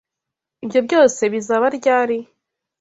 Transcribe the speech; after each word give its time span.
Ibyo 0.63 0.79
byose 0.87 1.21
bizaba 1.33 1.65
ryari? 1.77 2.17